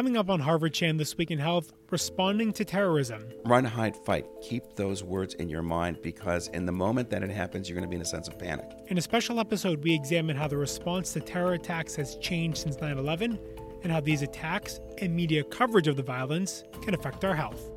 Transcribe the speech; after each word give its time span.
Coming 0.00 0.16
up 0.16 0.30
on 0.30 0.40
Harvard 0.40 0.72
Chan 0.72 0.96
This 0.96 1.18
Week 1.18 1.30
in 1.30 1.38
Health, 1.38 1.74
responding 1.90 2.54
to 2.54 2.64
terrorism. 2.64 3.28
Run, 3.44 3.66
hide, 3.66 3.94
fight. 3.94 4.24
Keep 4.40 4.74
those 4.74 5.04
words 5.04 5.34
in 5.34 5.50
your 5.50 5.60
mind 5.60 6.00
because 6.00 6.48
in 6.48 6.64
the 6.64 6.72
moment 6.72 7.10
that 7.10 7.22
it 7.22 7.28
happens, 7.28 7.68
you're 7.68 7.74
going 7.74 7.86
to 7.86 7.90
be 7.90 7.96
in 7.96 8.00
a 8.00 8.06
sense 8.06 8.26
of 8.26 8.38
panic. 8.38 8.64
In 8.86 8.96
a 8.96 9.02
special 9.02 9.38
episode, 9.38 9.84
we 9.84 9.92
examine 9.92 10.38
how 10.38 10.48
the 10.48 10.56
response 10.56 11.12
to 11.12 11.20
terror 11.20 11.52
attacks 11.52 11.94
has 11.96 12.16
changed 12.16 12.56
since 12.56 12.80
9 12.80 12.96
11 12.96 13.38
and 13.82 13.92
how 13.92 14.00
these 14.00 14.22
attacks 14.22 14.80
and 15.02 15.14
media 15.14 15.44
coverage 15.44 15.86
of 15.86 15.96
the 15.96 16.02
violence 16.02 16.64
can 16.80 16.94
affect 16.94 17.22
our 17.22 17.34
health. 17.34 17.70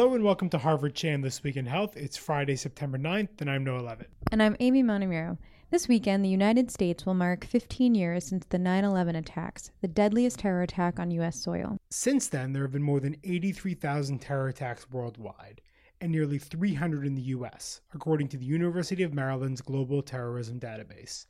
Hello 0.00 0.14
and 0.14 0.24
welcome 0.24 0.48
to 0.48 0.56
Harvard 0.56 0.94
Chan 0.94 1.20
This 1.20 1.42
Week 1.42 1.58
in 1.58 1.66
Health. 1.66 1.94
It's 1.94 2.16
Friday, 2.16 2.56
September 2.56 2.96
9th, 2.96 3.38
and 3.42 3.50
I'm 3.50 3.62
Noah 3.62 3.82
Leavitt. 3.82 4.08
And 4.32 4.42
I'm 4.42 4.56
Amy 4.58 4.82
Montemuro. 4.82 5.36
This 5.68 5.88
weekend, 5.88 6.24
the 6.24 6.30
United 6.30 6.70
States 6.70 7.04
will 7.04 7.12
mark 7.12 7.44
15 7.44 7.94
years 7.94 8.24
since 8.24 8.46
the 8.48 8.58
9 8.58 8.82
11 8.82 9.14
attacks, 9.14 9.72
the 9.82 9.88
deadliest 9.88 10.38
terror 10.38 10.62
attack 10.62 10.98
on 10.98 11.10
U.S. 11.10 11.42
soil. 11.42 11.76
Since 11.90 12.28
then, 12.28 12.54
there 12.54 12.62
have 12.62 12.72
been 12.72 12.82
more 12.82 12.98
than 12.98 13.18
83,000 13.24 14.20
terror 14.20 14.48
attacks 14.48 14.90
worldwide, 14.90 15.60
and 16.00 16.10
nearly 16.10 16.38
300 16.38 17.06
in 17.06 17.14
the 17.14 17.20
U.S., 17.20 17.82
according 17.92 18.28
to 18.28 18.38
the 18.38 18.46
University 18.46 19.02
of 19.02 19.12
Maryland's 19.12 19.60
Global 19.60 20.00
Terrorism 20.00 20.58
Database. 20.58 21.26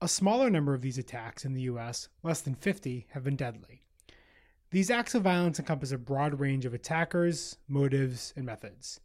A 0.00 0.08
smaller 0.08 0.48
number 0.48 0.72
of 0.72 0.80
these 0.80 0.96
attacks 0.96 1.44
in 1.44 1.52
the 1.52 1.62
U.S., 1.64 2.08
less 2.22 2.40
than 2.40 2.54
50, 2.54 3.08
have 3.10 3.24
been 3.24 3.36
deadly. 3.36 3.82
These 4.72 4.90
acts 4.90 5.16
of 5.16 5.22
violence 5.22 5.58
encompass 5.58 5.90
a 5.90 5.98
broad 5.98 6.38
range 6.38 6.64
of 6.64 6.74
attackers, 6.74 7.56
motives, 7.66 8.32
and 8.36 8.46
methods. 8.46 9.00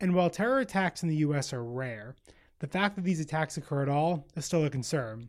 And 0.00 0.16
while 0.16 0.30
terror 0.30 0.58
attacks 0.58 1.04
in 1.04 1.08
the 1.08 1.16
US 1.18 1.52
are 1.52 1.62
rare, 1.62 2.16
the 2.58 2.66
fact 2.66 2.96
that 2.96 3.04
these 3.04 3.20
attacks 3.20 3.56
occur 3.56 3.82
at 3.82 3.88
all 3.88 4.26
is 4.34 4.46
still 4.46 4.64
a 4.64 4.70
concern, 4.70 5.28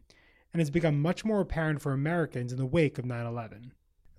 and 0.51 0.59
has 0.59 0.71
become 0.71 0.99
much 0.99 1.23
more 1.23 1.41
apparent 1.41 1.79
for 1.79 1.93
Americans 1.93 2.51
in 2.51 2.57
the 2.57 2.65
wake 2.65 2.97
of 2.97 3.05
9 3.05 3.23
11. 3.23 3.71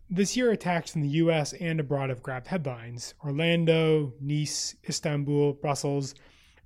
This 0.08 0.36
year, 0.36 0.52
attacks 0.52 0.94
in 0.94 1.02
the 1.02 1.08
US 1.08 1.54
and 1.54 1.80
abroad 1.80 2.10
have 2.10 2.22
grabbed 2.22 2.46
headlines 2.46 3.14
Orlando, 3.24 4.14
Nice, 4.20 4.76
Istanbul, 4.88 5.54
Brussels, 5.54 6.14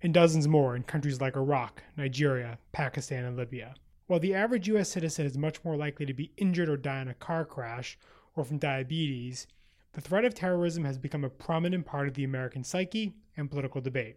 and 0.02 0.12
dozens 0.12 0.46
more 0.46 0.76
in 0.76 0.82
countries 0.82 1.20
like 1.20 1.36
Iraq, 1.36 1.82
Nigeria, 1.96 2.58
Pakistan, 2.72 3.24
and 3.24 3.38
Libya. 3.38 3.74
While 4.06 4.20
the 4.20 4.34
average 4.34 4.68
US 4.68 4.90
citizen 4.90 5.24
is 5.24 5.38
much 5.38 5.64
more 5.64 5.76
likely 5.76 6.04
to 6.04 6.12
be 6.12 6.32
injured 6.36 6.68
or 6.68 6.76
die 6.76 7.00
in 7.00 7.08
a 7.08 7.14
car 7.14 7.46
crash 7.46 7.98
or 8.36 8.44
from 8.44 8.58
diabetes, 8.58 9.46
the 9.92 10.00
threat 10.00 10.24
of 10.24 10.34
terrorism 10.34 10.84
has 10.84 10.98
become 10.98 11.24
a 11.24 11.30
prominent 11.30 11.86
part 11.86 12.06
of 12.06 12.14
the 12.14 12.24
American 12.24 12.62
psyche 12.62 13.14
and 13.36 13.50
political 13.50 13.80
debate. 13.80 14.16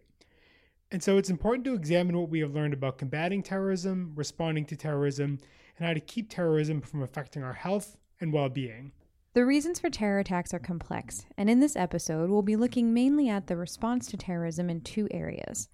And 0.92 1.02
so 1.02 1.16
it's 1.16 1.30
important 1.30 1.64
to 1.64 1.74
examine 1.74 2.18
what 2.18 2.28
we 2.28 2.40
have 2.40 2.54
learned 2.54 2.74
about 2.74 2.98
combating 2.98 3.42
terrorism, 3.42 4.12
responding 4.14 4.66
to 4.66 4.76
terrorism, 4.76 5.38
and 5.78 5.86
how 5.86 5.94
to 5.94 6.00
keep 6.00 6.28
terrorism 6.28 6.80
from 6.80 7.02
affecting 7.02 7.42
our 7.42 7.54
health 7.54 7.96
and 8.20 8.32
well 8.32 8.48
being. 8.48 8.92
The 9.32 9.46
reasons 9.46 9.78
for 9.78 9.88
terror 9.88 10.18
attacks 10.18 10.52
are 10.52 10.58
complex, 10.58 11.24
and 11.38 11.48
in 11.48 11.60
this 11.60 11.76
episode, 11.76 12.28
we'll 12.28 12.42
be 12.42 12.56
looking 12.56 12.92
mainly 12.92 13.28
at 13.28 13.46
the 13.46 13.56
response 13.56 14.08
to 14.08 14.16
terrorism 14.16 14.68
in 14.68 14.80
two 14.80 15.08
areas 15.12 15.68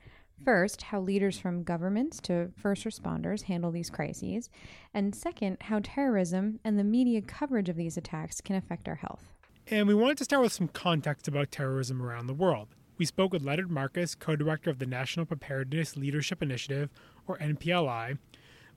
First, 0.44 0.82
how 0.82 1.00
leaders 1.00 1.38
from 1.38 1.62
governments 1.62 2.20
to 2.22 2.50
first 2.56 2.84
responders 2.84 3.42
handle 3.42 3.70
these 3.70 3.90
crises. 3.90 4.50
And 4.94 5.14
second, 5.14 5.58
how 5.62 5.80
terrorism 5.82 6.60
and 6.62 6.78
the 6.78 6.84
media 6.84 7.22
coverage 7.22 7.68
of 7.68 7.76
these 7.76 7.96
attacks 7.96 8.40
can 8.40 8.54
affect 8.54 8.86
our 8.88 8.96
health. 8.96 9.32
And 9.68 9.88
we 9.88 9.94
wanted 9.94 10.18
to 10.18 10.24
start 10.24 10.42
with 10.42 10.52
some 10.52 10.68
context 10.68 11.26
about 11.26 11.50
terrorism 11.50 12.00
around 12.00 12.26
the 12.26 12.34
world. 12.34 12.68
We 12.98 13.06
spoke 13.06 13.32
with 13.32 13.42
Leonard 13.42 13.70
Marcus, 13.70 14.14
co 14.14 14.36
director 14.36 14.70
of 14.70 14.78
the 14.78 14.86
National 14.86 15.26
Preparedness 15.26 15.96
Leadership 15.96 16.42
Initiative, 16.42 16.90
or 17.26 17.38
NPLI, 17.38 18.18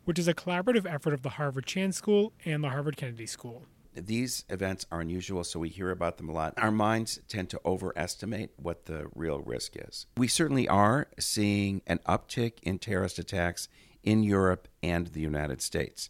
which 0.05 0.17
is 0.17 0.27
a 0.27 0.33
collaborative 0.33 0.91
effort 0.91 1.13
of 1.13 1.21
the 1.21 1.29
Harvard 1.29 1.66
Chan 1.66 1.91
School 1.91 2.34
and 2.45 2.63
the 2.63 2.69
Harvard 2.69 2.97
Kennedy 2.97 3.28
School 3.28 3.66
these 4.05 4.45
events 4.49 4.85
are 4.91 5.01
unusual, 5.01 5.43
so 5.43 5.59
we 5.59 5.69
hear 5.69 5.91
about 5.91 6.17
them 6.17 6.29
a 6.29 6.31
lot. 6.31 6.53
Our 6.57 6.71
minds 6.71 7.19
tend 7.27 7.49
to 7.51 7.61
overestimate 7.65 8.51
what 8.57 8.85
the 8.85 9.07
real 9.13 9.39
risk 9.39 9.75
is. 9.75 10.05
We 10.17 10.27
certainly 10.27 10.67
are 10.67 11.07
seeing 11.19 11.81
an 11.87 11.99
uptick 12.07 12.53
in 12.63 12.79
terrorist 12.79 13.19
attacks 13.19 13.67
in 14.03 14.23
Europe 14.23 14.67
and 14.81 15.07
the 15.07 15.21
United 15.21 15.61
States. 15.61 16.09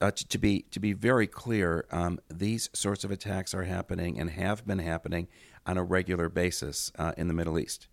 Uh, 0.00 0.10
to, 0.10 0.26
to, 0.28 0.38
be 0.38 0.62
to 0.70 0.80
be 0.80 0.94
very 0.94 1.26
clear, 1.26 1.84
um, 1.90 2.18
these 2.30 2.70
sorts 2.72 3.04
of 3.04 3.10
attacks 3.10 3.52
are 3.52 3.64
happening 3.64 4.18
and 4.18 4.30
have 4.30 4.66
been 4.66 4.78
happening 4.78 5.28
on 5.66 5.76
a 5.76 5.84
regular 5.84 6.30
basis 6.30 6.90
uh, 6.98 7.12
in 7.18 7.28
the 7.28 7.34
Middle 7.34 7.58
East. 7.58 7.86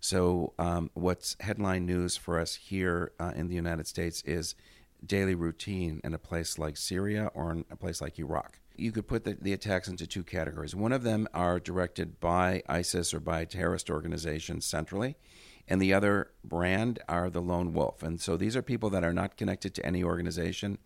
So, 0.00 0.54
um, 0.58 0.90
what's 0.94 1.36
headline 1.40 1.84
news 1.84 2.16
for 2.16 2.40
us 2.40 2.54
here 2.54 3.12
uh, 3.20 3.32
in 3.36 3.48
the 3.48 3.54
United 3.54 3.86
States 3.86 4.22
is 4.22 4.54
daily 5.04 5.34
routine 5.34 6.00
in 6.04 6.14
a 6.14 6.18
place 6.18 6.58
like 6.58 6.76
Syria 6.76 7.30
or 7.34 7.52
in 7.52 7.64
a 7.70 7.76
place 7.76 8.00
like 8.00 8.18
Iraq 8.18 8.60
you 8.80 8.92
could 8.92 9.06
put 9.06 9.24
the, 9.24 9.36
the, 9.40 9.52
attacks 9.52 9.88
into 9.88 10.06
two 10.06 10.24
categories. 10.24 10.74
One 10.74 10.92
of 10.92 11.02
them 11.02 11.28
are 11.34 11.60
directed 11.60 12.18
by 12.18 12.62
ISIS 12.66 13.12
or 13.12 13.20
by 13.20 13.44
terrorist 13.44 13.90
organizations 13.90 14.64
centrally, 14.64 15.16
and 15.68 15.80
the 15.80 15.92
other 15.92 16.30
brand 16.42 16.98
are 17.08 17.28
the 17.28 17.42
lone 17.42 17.74
wolf. 17.74 18.02
And 18.02 18.20
so 18.20 18.36
these 18.36 18.56
are 18.56 18.62
people 18.62 18.88
that 18.90 19.04
are 19.04 19.12
not 19.12 19.36
connected 19.36 19.74
to 19.74 19.86
any 19.86 20.02
organization. 20.02 20.78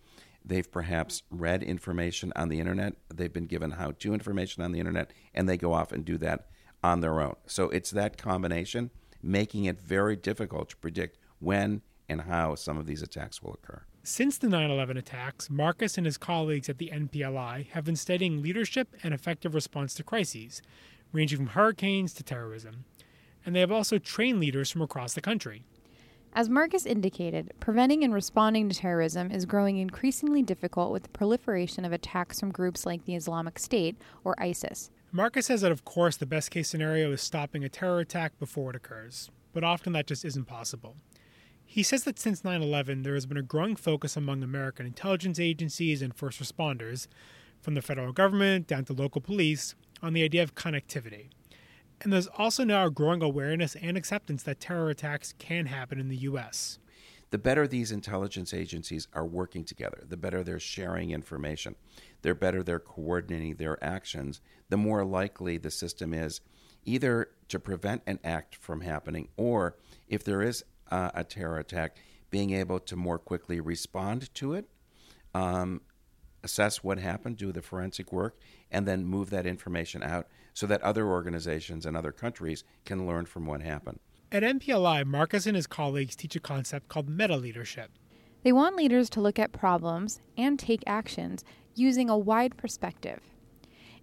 They've 0.44 0.70
perhaps 0.70 1.22
read 1.30 1.62
information 1.62 2.32
on 2.34 2.48
the 2.48 2.58
internet, 2.58 2.94
they've 3.12 3.32
been 3.32 3.46
given 3.46 3.72
how 3.72 3.92
to 3.92 4.12
information 4.12 4.62
on 4.62 4.72
the 4.72 4.80
internet, 4.80 5.12
and 5.32 5.48
they 5.48 5.56
go 5.56 5.72
off 5.72 5.92
and 5.92 6.04
do 6.04 6.18
that 6.18 6.48
on 6.82 7.00
their 7.00 7.20
own. 7.20 7.36
So 7.46 7.70
it's 7.70 7.90
that 7.92 8.18
combination 8.18 8.90
making 9.22 9.64
it 9.64 9.80
very 9.80 10.16
difficult 10.16 10.68
to 10.68 10.76
predict 10.76 11.16
when 11.38 11.80
and 12.10 12.22
how 12.22 12.56
some 12.56 12.76
of 12.76 12.84
these 12.86 13.00
attacks 13.00 13.42
will 13.42 13.54
occur. 13.54 13.82
Since 14.06 14.36
the 14.36 14.50
9 14.50 14.70
11 14.70 14.98
attacks, 14.98 15.48
Marcus 15.48 15.96
and 15.96 16.04
his 16.04 16.18
colleagues 16.18 16.68
at 16.68 16.76
the 16.76 16.90
NPLI 16.92 17.68
have 17.70 17.86
been 17.86 17.96
studying 17.96 18.42
leadership 18.42 18.94
and 19.02 19.14
effective 19.14 19.54
response 19.54 19.94
to 19.94 20.02
crises, 20.02 20.60
ranging 21.10 21.38
from 21.38 21.46
hurricanes 21.46 22.12
to 22.14 22.22
terrorism. 22.22 22.84
And 23.46 23.56
they 23.56 23.60
have 23.60 23.72
also 23.72 23.96
trained 23.96 24.40
leaders 24.40 24.70
from 24.70 24.82
across 24.82 25.14
the 25.14 25.22
country. 25.22 25.64
As 26.34 26.50
Marcus 26.50 26.84
indicated, 26.84 27.54
preventing 27.60 28.04
and 28.04 28.12
responding 28.12 28.68
to 28.68 28.76
terrorism 28.76 29.30
is 29.30 29.46
growing 29.46 29.78
increasingly 29.78 30.42
difficult 30.42 30.92
with 30.92 31.04
the 31.04 31.08
proliferation 31.08 31.86
of 31.86 31.92
attacks 31.92 32.38
from 32.38 32.50
groups 32.50 32.84
like 32.84 33.06
the 33.06 33.14
Islamic 33.14 33.58
State 33.58 33.96
or 34.22 34.34
ISIS. 34.38 34.90
Marcus 35.12 35.46
says 35.46 35.62
that, 35.62 35.72
of 35.72 35.86
course, 35.86 36.18
the 36.18 36.26
best 36.26 36.50
case 36.50 36.68
scenario 36.68 37.10
is 37.10 37.22
stopping 37.22 37.64
a 37.64 37.70
terror 37.70 38.00
attack 38.00 38.38
before 38.38 38.68
it 38.68 38.76
occurs, 38.76 39.30
but 39.54 39.64
often 39.64 39.94
that 39.94 40.06
just 40.06 40.26
isn't 40.26 40.44
possible. 40.44 40.96
He 41.66 41.82
says 41.82 42.04
that 42.04 42.18
since 42.18 42.44
9 42.44 42.62
11, 42.62 43.02
there 43.02 43.14
has 43.14 43.26
been 43.26 43.36
a 43.36 43.42
growing 43.42 43.76
focus 43.76 44.16
among 44.16 44.42
American 44.42 44.86
intelligence 44.86 45.40
agencies 45.40 46.02
and 46.02 46.14
first 46.14 46.40
responders, 46.40 47.08
from 47.60 47.74
the 47.74 47.82
federal 47.82 48.12
government 48.12 48.66
down 48.66 48.84
to 48.84 48.92
local 48.92 49.20
police, 49.20 49.74
on 50.02 50.12
the 50.12 50.22
idea 50.22 50.42
of 50.42 50.54
connectivity. 50.54 51.28
And 52.02 52.12
there's 52.12 52.26
also 52.26 52.64
now 52.64 52.86
a 52.86 52.90
growing 52.90 53.22
awareness 53.22 53.74
and 53.76 53.96
acceptance 53.96 54.42
that 54.42 54.60
terror 54.60 54.90
attacks 54.90 55.34
can 55.38 55.66
happen 55.66 55.98
in 55.98 56.08
the 56.08 56.16
U.S. 56.18 56.78
The 57.30 57.38
better 57.38 57.66
these 57.66 57.90
intelligence 57.90 58.52
agencies 58.52 59.08
are 59.14 59.24
working 59.24 59.64
together, 59.64 60.04
the 60.06 60.16
better 60.16 60.44
they're 60.44 60.60
sharing 60.60 61.10
information, 61.10 61.74
the 62.22 62.34
better 62.34 62.62
they're 62.62 62.78
coordinating 62.78 63.54
their 63.54 63.82
actions, 63.82 64.40
the 64.68 64.76
more 64.76 65.04
likely 65.04 65.56
the 65.56 65.70
system 65.70 66.12
is 66.14 66.42
either 66.84 67.30
to 67.48 67.58
prevent 67.58 68.02
an 68.06 68.20
act 68.22 68.54
from 68.54 68.82
happening 68.82 69.28
or 69.36 69.76
if 70.06 70.22
there 70.22 70.42
is 70.42 70.64
uh, 70.94 71.10
a 71.12 71.24
terror 71.24 71.58
attack, 71.58 71.96
being 72.30 72.52
able 72.52 72.78
to 72.78 72.94
more 72.94 73.18
quickly 73.18 73.58
respond 73.58 74.32
to 74.32 74.54
it, 74.54 74.68
um, 75.34 75.80
assess 76.44 76.84
what 76.84 76.98
happened, 76.98 77.36
do 77.36 77.50
the 77.50 77.62
forensic 77.62 78.12
work, 78.12 78.38
and 78.70 78.86
then 78.86 79.04
move 79.04 79.30
that 79.30 79.44
information 79.44 80.04
out 80.04 80.28
so 80.52 80.68
that 80.68 80.80
other 80.82 81.08
organizations 81.08 81.84
and 81.84 81.96
other 81.96 82.12
countries 82.12 82.62
can 82.84 83.08
learn 83.08 83.26
from 83.26 83.44
what 83.44 83.60
happened. 83.60 83.98
At 84.30 84.44
NPLI, 84.44 85.04
Marcus 85.04 85.46
and 85.46 85.56
his 85.56 85.66
colleagues 85.66 86.14
teach 86.14 86.36
a 86.36 86.40
concept 86.40 86.88
called 86.88 87.08
meta 87.08 87.36
leadership. 87.36 87.90
They 88.44 88.52
want 88.52 88.76
leaders 88.76 89.10
to 89.10 89.20
look 89.20 89.40
at 89.40 89.50
problems 89.50 90.20
and 90.36 90.58
take 90.58 90.84
actions 90.86 91.44
using 91.74 92.08
a 92.08 92.16
wide 92.16 92.56
perspective. 92.56 93.20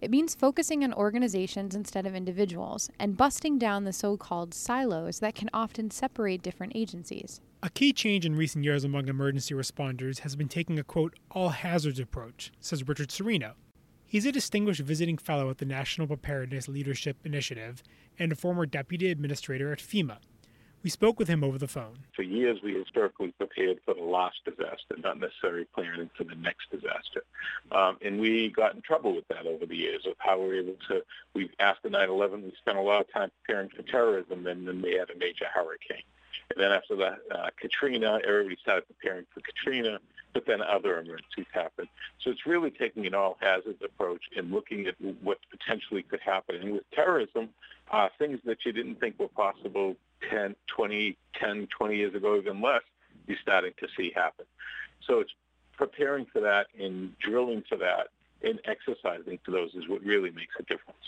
It 0.02 0.10
means 0.10 0.34
focusing 0.34 0.82
on 0.82 0.92
organizations 0.92 1.76
instead 1.76 2.06
of 2.06 2.16
individuals 2.16 2.90
and 2.98 3.16
busting 3.16 3.56
down 3.56 3.84
the 3.84 3.92
so 3.92 4.16
called 4.16 4.52
silos 4.52 5.20
that 5.20 5.36
can 5.36 5.48
often 5.54 5.92
separate 5.92 6.42
different 6.42 6.72
agencies. 6.74 7.40
A 7.62 7.70
key 7.70 7.92
change 7.92 8.26
in 8.26 8.34
recent 8.34 8.64
years 8.64 8.82
among 8.82 9.06
emergency 9.06 9.54
responders 9.54 10.18
has 10.18 10.34
been 10.34 10.48
taking 10.48 10.76
a 10.76 10.82
quote, 10.82 11.16
all 11.30 11.50
hazards 11.50 12.00
approach, 12.00 12.50
says 12.58 12.88
Richard 12.88 13.10
Serino. 13.10 13.52
He's 14.04 14.26
a 14.26 14.32
distinguished 14.32 14.80
visiting 14.80 15.18
fellow 15.18 15.48
at 15.50 15.58
the 15.58 15.64
National 15.66 16.08
Preparedness 16.08 16.66
Leadership 16.66 17.18
Initiative 17.24 17.80
and 18.18 18.32
a 18.32 18.34
former 18.34 18.66
deputy 18.66 19.08
administrator 19.08 19.72
at 19.72 19.78
FEMA, 19.78 20.18
We 20.82 20.90
spoke 20.90 21.18
with 21.18 21.28
him 21.28 21.44
over 21.44 21.58
the 21.58 21.68
phone. 21.68 21.98
For 22.16 22.22
years, 22.22 22.58
we 22.62 22.74
historically 22.74 23.32
prepared 23.32 23.78
for 23.84 23.94
the 23.94 24.02
last 24.02 24.38
disaster, 24.44 24.96
not 24.98 25.20
necessarily 25.20 25.66
planning 25.74 26.10
for 26.16 26.24
the 26.24 26.34
next 26.34 26.70
disaster. 26.70 27.22
Um, 27.70 27.98
and 28.04 28.20
we 28.20 28.50
got 28.50 28.74
in 28.74 28.82
trouble 28.82 29.14
with 29.14 29.28
that 29.28 29.46
over 29.46 29.64
the 29.64 29.76
years 29.76 30.04
of 30.06 30.14
how 30.18 30.40
we 30.40 30.48
were 30.48 30.54
able 30.56 30.76
to, 30.88 31.02
we, 31.34 31.50
after 31.60 31.88
9-11, 31.88 32.42
we 32.42 32.52
spent 32.58 32.78
a 32.78 32.82
lot 32.82 33.00
of 33.00 33.12
time 33.12 33.30
preparing 33.44 33.68
for 33.68 33.82
terrorism, 33.82 34.46
and 34.46 34.66
then 34.66 34.82
we 34.82 34.92
had 34.94 35.10
a 35.10 35.18
major 35.18 35.46
hurricane. 35.54 36.02
And 36.54 36.62
then 36.62 36.72
after 36.72 36.96
that, 36.96 37.18
uh, 37.30 37.50
Katrina, 37.58 38.20
everybody 38.26 38.56
started 38.60 38.86
preparing 38.86 39.24
for 39.32 39.40
Katrina, 39.40 39.98
but 40.34 40.46
then 40.46 40.60
other 40.62 40.98
emergencies 40.98 41.46
happened. 41.52 41.88
So 42.20 42.30
it's 42.30 42.46
really 42.46 42.70
taking 42.70 43.06
an 43.06 43.14
all 43.14 43.36
hazards 43.40 43.82
approach 43.82 44.22
and 44.36 44.50
looking 44.50 44.86
at 44.86 44.94
what 45.22 45.38
potentially 45.50 46.02
could 46.02 46.20
happen. 46.20 46.56
And 46.56 46.72
with 46.72 46.90
terrorism, 46.90 47.50
uh, 47.90 48.08
things 48.18 48.40
that 48.44 48.64
you 48.64 48.72
didn't 48.72 49.00
think 49.00 49.18
were 49.18 49.28
possible 49.28 49.96
10, 50.28 50.54
20, 50.66 51.16
10, 51.34 51.68
20 51.68 51.96
years 51.96 52.14
ago, 52.14 52.36
even 52.36 52.60
less, 52.60 52.82
you're 53.26 53.38
starting 53.40 53.72
to 53.78 53.88
see 53.96 54.12
happen. 54.14 54.44
So 55.06 55.20
it's 55.20 55.32
preparing 55.76 56.26
for 56.26 56.40
that 56.40 56.66
and 56.78 57.18
drilling 57.18 57.64
for 57.68 57.76
that 57.76 58.08
and 58.42 58.60
exercising 58.64 59.38
for 59.44 59.52
those 59.52 59.74
is 59.74 59.88
what 59.88 60.02
really 60.02 60.30
makes 60.30 60.54
a 60.58 60.62
difference. 60.62 60.98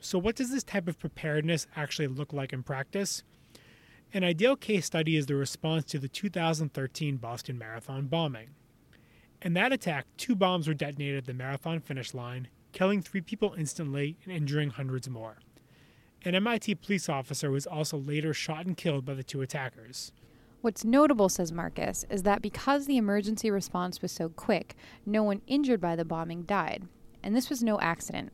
So, 0.00 0.18
what 0.18 0.36
does 0.36 0.50
this 0.50 0.62
type 0.62 0.86
of 0.86 0.98
preparedness 0.98 1.66
actually 1.76 2.08
look 2.08 2.32
like 2.32 2.52
in 2.52 2.62
practice? 2.62 3.22
An 4.14 4.22
ideal 4.22 4.54
case 4.54 4.86
study 4.86 5.16
is 5.16 5.26
the 5.26 5.34
response 5.34 5.84
to 5.86 5.98
the 5.98 6.06
2013 6.06 7.16
Boston 7.16 7.58
Marathon 7.58 8.06
bombing. 8.06 8.50
In 9.42 9.54
that 9.54 9.72
attack, 9.72 10.06
two 10.16 10.36
bombs 10.36 10.68
were 10.68 10.72
detonated 10.72 11.16
at 11.16 11.24
the 11.26 11.34
marathon 11.34 11.80
finish 11.80 12.14
line, 12.14 12.46
killing 12.70 13.02
three 13.02 13.20
people 13.20 13.56
instantly 13.58 14.16
and 14.22 14.32
injuring 14.32 14.70
hundreds 14.70 15.10
more. 15.10 15.38
An 16.24 16.36
MIT 16.36 16.76
police 16.76 17.08
officer 17.08 17.50
was 17.50 17.66
also 17.66 17.98
later 17.98 18.32
shot 18.32 18.66
and 18.66 18.76
killed 18.76 19.04
by 19.04 19.14
the 19.14 19.24
two 19.24 19.42
attackers. 19.42 20.12
What's 20.60 20.84
notable, 20.84 21.28
says 21.28 21.50
Marcus, 21.50 22.04
is 22.08 22.22
that 22.22 22.40
because 22.40 22.86
the 22.86 22.96
emergency 22.96 23.50
response 23.50 24.00
was 24.00 24.12
so 24.12 24.28
quick, 24.28 24.76
no 25.04 25.24
one 25.24 25.42
injured 25.48 25.80
by 25.80 25.96
the 25.96 26.04
bombing 26.04 26.42
died. 26.42 26.86
And 27.20 27.34
this 27.34 27.50
was 27.50 27.64
no 27.64 27.80
accident. 27.80 28.32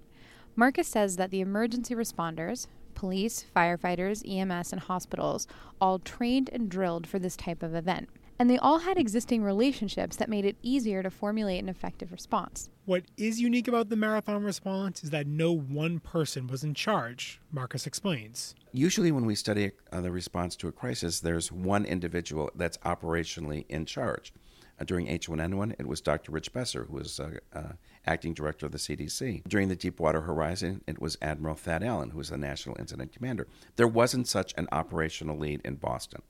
Marcus 0.55 0.89
says 0.89 1.17
that 1.17 1.31
the 1.31 1.41
emergency 1.41 1.95
responders, 1.95 2.67
police, 3.01 3.45
firefighters, 3.57 4.23
EMS, 4.29 4.73
and 4.73 4.83
hospitals, 4.83 5.49
all 5.81 5.99
trained 5.99 6.51
and 6.53 6.69
drilled 6.69 7.07
for 7.07 7.19
this 7.19 7.37
type 7.37 7.63
of 7.63 7.75
event 7.75 8.09
and 8.41 8.49
they 8.49 8.57
all 8.57 8.79
had 8.79 8.97
existing 8.97 9.43
relationships 9.43 10.17
that 10.17 10.31
made 10.31 10.47
it 10.47 10.57
easier 10.63 11.03
to 11.03 11.11
formulate 11.11 11.63
an 11.63 11.69
effective 11.69 12.11
response. 12.11 12.71
What 12.87 13.03
is 13.19 13.39
unique 13.39 13.69
about 13.69 13.91
the 13.91 13.97
marathon 13.97 14.43
response 14.43 15.05
is 15.05 15.11
that 15.11 15.27
no 15.27 15.53
one 15.53 16.01
person 16.01 16.47
was 16.47 16.65
in 16.65 16.73
charge, 16.73 17.39
Marcus 17.53 17.87
explains. 17.87 18.55
Usually, 18.73 19.13
when 19.13 19.27
we 19.27 19.35
study 19.35 19.73
uh, 19.93 20.01
the 20.01 20.11
response 20.11 20.57
to 20.57 20.69
a 20.69 20.73
crisis, 20.73 21.21
there's 21.21 21.53
one 21.53 21.85
individual 21.85 22.51
that's 22.55 22.79
operationally 22.79 23.67
in 23.69 23.85
charge. 23.85 24.33
Uh, 24.81 24.85
during 24.85 25.07
H1N1, 25.07 25.75
it 25.79 25.87
was 25.87 26.01
Dr. 26.01 26.33
Rich 26.33 26.55
Besser, 26.55 26.85
who 26.85 26.95
was 26.95 27.21
uh, 27.21 27.33
uh 27.53 27.73
acting 28.07 28.35
director 28.35 28.67
of 28.67 28.73
the 28.73 28.79
CDC. 28.79 29.43
During 29.47 29.69
the 29.69 29.77
Deepwater 29.77 30.23
Horizon, 30.23 30.83
it 30.87 31.01
was 31.01 31.19
Admiral 31.21 31.55
Thad 31.55 31.83
Allen, 31.83 32.11
who 32.11 32.19
was 32.19 32.31
the 32.31 32.39
national 32.39 32.77
incident 32.79 33.13
commander. 33.13 33.47
There 33.77 33.89
wasn't 33.89 34.29
such 34.29 34.55
an 34.57 34.69
operational 34.73 35.39
lead 35.39 35.61
in 35.65 35.77
Boston. 35.77 36.23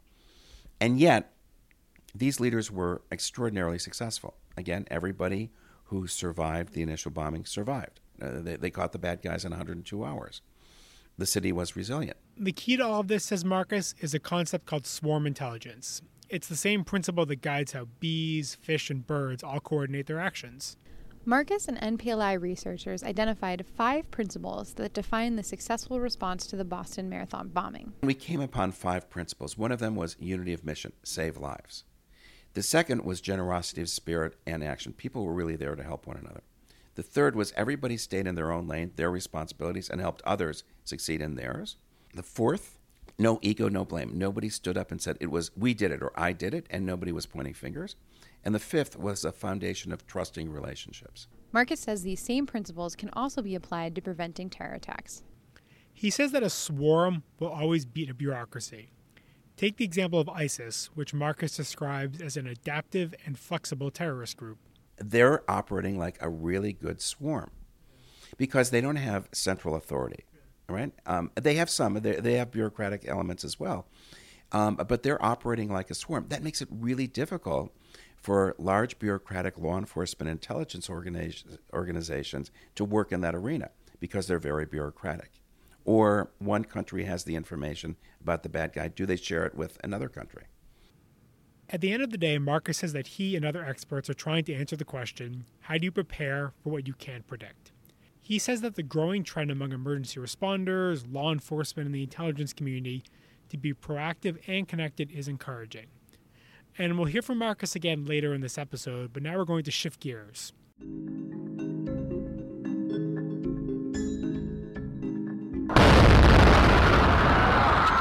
And 0.80 0.98
yet, 0.98 1.32
these 2.14 2.40
leaders 2.40 2.70
were 2.70 3.02
extraordinarily 3.12 3.78
successful. 3.78 4.34
Again, 4.56 4.86
everybody 4.90 5.50
who 5.84 6.06
survived 6.06 6.72
the 6.72 6.82
initial 6.82 7.10
bombing 7.10 7.44
survived. 7.44 8.00
Uh, 8.20 8.40
they, 8.40 8.56
they 8.56 8.70
caught 8.70 8.92
the 8.92 8.98
bad 8.98 9.22
guys 9.22 9.44
in 9.44 9.50
102 9.50 10.04
hours. 10.04 10.42
The 11.18 11.26
city 11.26 11.52
was 11.52 11.76
resilient. 11.76 12.16
The 12.36 12.52
key 12.52 12.76
to 12.76 12.84
all 12.86 13.00
of 13.00 13.08
this, 13.08 13.24
says 13.24 13.44
Marcus, 13.44 13.94
is 14.00 14.14
a 14.14 14.18
concept 14.18 14.66
called 14.66 14.86
swarm 14.86 15.26
intelligence. 15.26 16.00
It's 16.28 16.48
the 16.48 16.56
same 16.56 16.84
principle 16.84 17.26
that 17.26 17.42
guides 17.42 17.72
how 17.72 17.88
bees, 17.98 18.54
fish, 18.54 18.88
and 18.88 19.06
birds 19.06 19.42
all 19.42 19.60
coordinate 19.60 20.06
their 20.06 20.20
actions. 20.20 20.76
Marcus 21.26 21.68
and 21.68 21.78
NPLI 21.78 22.40
researchers 22.40 23.04
identified 23.04 23.66
five 23.76 24.10
principles 24.10 24.72
that 24.74 24.94
define 24.94 25.36
the 25.36 25.42
successful 25.42 26.00
response 26.00 26.46
to 26.46 26.56
the 26.56 26.64
Boston 26.64 27.10
Marathon 27.10 27.48
bombing. 27.48 27.92
We 28.02 28.14
came 28.14 28.40
upon 28.40 28.72
five 28.72 29.10
principles. 29.10 29.58
One 29.58 29.70
of 29.70 29.80
them 29.80 29.96
was 29.96 30.16
unity 30.18 30.54
of 30.54 30.64
mission, 30.64 30.94
save 31.02 31.36
lives. 31.36 31.84
The 32.54 32.62
second 32.62 33.04
was 33.04 33.20
generosity 33.20 33.82
of 33.82 33.90
spirit 33.90 34.36
and 34.46 34.64
action. 34.64 34.94
People 34.94 35.24
were 35.24 35.34
really 35.34 35.56
there 35.56 35.76
to 35.76 35.82
help 35.82 36.06
one 36.06 36.16
another. 36.16 36.42
The 36.94 37.02
third 37.02 37.36
was 37.36 37.52
everybody 37.54 37.98
stayed 37.98 38.26
in 38.26 38.34
their 38.34 38.50
own 38.50 38.66
lane, 38.66 38.92
their 38.96 39.10
responsibilities, 39.10 39.90
and 39.90 40.00
helped 40.00 40.22
others 40.24 40.64
succeed 40.84 41.20
in 41.20 41.34
theirs. 41.34 41.76
The 42.14 42.22
fourth, 42.22 42.78
no 43.18 43.38
ego, 43.42 43.68
no 43.68 43.84
blame. 43.84 44.12
Nobody 44.14 44.48
stood 44.48 44.78
up 44.78 44.90
and 44.90 45.02
said 45.02 45.18
it 45.20 45.30
was 45.30 45.50
we 45.54 45.74
did 45.74 45.92
it 45.92 46.02
or 46.02 46.18
I 46.18 46.32
did 46.32 46.54
it, 46.54 46.66
and 46.70 46.86
nobody 46.86 47.12
was 47.12 47.26
pointing 47.26 47.54
fingers. 47.54 47.94
And 48.44 48.54
the 48.54 48.58
fifth 48.58 48.96
was 48.96 49.24
a 49.24 49.32
foundation 49.32 49.92
of 49.92 50.06
trusting 50.06 50.50
relationships. 50.50 51.26
Marcus 51.52 51.80
says 51.80 52.02
these 52.02 52.20
same 52.20 52.46
principles 52.46 52.96
can 52.96 53.10
also 53.12 53.42
be 53.42 53.54
applied 53.54 53.94
to 53.94 54.02
preventing 54.02 54.48
terror 54.48 54.74
attacks. 54.74 55.22
He 55.92 56.10
says 56.10 56.32
that 56.32 56.42
a 56.42 56.50
swarm 56.50 57.24
will 57.38 57.48
always 57.48 57.84
beat 57.84 58.08
a 58.08 58.14
bureaucracy. 58.14 58.90
Take 59.56 59.76
the 59.76 59.84
example 59.84 60.18
of 60.18 60.28
ISIS, 60.30 60.88
which 60.94 61.12
Marcus 61.12 61.54
describes 61.54 62.22
as 62.22 62.38
an 62.38 62.46
adaptive 62.46 63.14
and 63.26 63.38
flexible 63.38 63.90
terrorist 63.90 64.38
group. 64.38 64.58
They're 64.96 65.42
operating 65.50 65.98
like 65.98 66.16
a 66.20 66.30
really 66.30 66.72
good 66.72 67.02
swarm 67.02 67.50
because 68.38 68.70
they 68.70 68.80
don't 68.80 68.96
have 68.96 69.28
central 69.32 69.74
authority, 69.74 70.24
right? 70.68 70.92
Um, 71.04 71.30
they 71.34 71.54
have 71.54 71.68
some, 71.68 71.94
they, 71.94 72.12
they 72.12 72.34
have 72.34 72.50
bureaucratic 72.50 73.06
elements 73.06 73.44
as 73.44 73.60
well, 73.60 73.86
um, 74.52 74.76
but 74.76 75.02
they're 75.02 75.22
operating 75.22 75.70
like 75.70 75.90
a 75.90 75.94
swarm. 75.94 76.26
That 76.28 76.42
makes 76.42 76.62
it 76.62 76.68
really 76.70 77.06
difficult 77.06 77.74
for 78.20 78.54
large 78.58 78.98
bureaucratic 78.98 79.58
law 79.58 79.78
enforcement 79.78 80.30
intelligence 80.30 80.90
organizations 80.90 82.50
to 82.74 82.84
work 82.84 83.12
in 83.12 83.20
that 83.22 83.34
arena 83.34 83.70
because 83.98 84.26
they're 84.26 84.38
very 84.38 84.66
bureaucratic 84.66 85.40
or 85.84 86.30
one 86.38 86.64
country 86.64 87.04
has 87.04 87.24
the 87.24 87.36
information 87.36 87.96
about 88.20 88.42
the 88.42 88.48
bad 88.48 88.72
guy, 88.72 88.88
do 88.88 89.06
they 89.06 89.16
share 89.16 89.44
it 89.46 89.54
with 89.54 89.78
another 89.82 90.08
country? 90.08 90.44
At 91.68 91.80
the 91.80 91.92
end 91.92 92.02
of 92.02 92.10
the 92.10 92.18
day, 92.18 92.38
Marcus 92.38 92.78
says 92.78 92.92
that 92.92 93.06
he 93.06 93.36
and 93.36 93.44
other 93.44 93.64
experts 93.64 94.10
are 94.10 94.14
trying 94.14 94.44
to 94.44 94.54
answer 94.54 94.76
the 94.76 94.84
question 94.84 95.46
how 95.62 95.78
do 95.78 95.84
you 95.84 95.92
prepare 95.92 96.52
for 96.62 96.70
what 96.70 96.86
you 96.86 96.94
can't 96.94 97.26
predict? 97.26 97.72
He 98.20 98.38
says 98.38 98.60
that 98.60 98.74
the 98.74 98.82
growing 98.82 99.24
trend 99.24 99.50
among 99.50 99.72
emergency 99.72 100.20
responders, 100.20 101.04
law 101.10 101.32
enforcement, 101.32 101.86
and 101.86 101.94
the 101.94 102.02
intelligence 102.02 102.52
community 102.52 103.02
to 103.48 103.56
be 103.56 103.72
proactive 103.72 104.38
and 104.46 104.68
connected 104.68 105.10
is 105.10 105.26
encouraging. 105.26 105.86
And 106.78 106.96
we'll 106.96 107.06
hear 107.06 107.22
from 107.22 107.38
Marcus 107.38 107.74
again 107.76 108.04
later 108.04 108.32
in 108.32 108.40
this 108.40 108.56
episode, 108.56 109.12
but 109.12 109.22
now 109.22 109.36
we're 109.36 109.44
going 109.44 109.64
to 109.64 109.70
shift 109.70 110.00
gears. 110.00 110.52